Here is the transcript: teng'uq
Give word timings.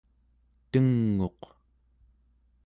teng'uq 0.71 1.41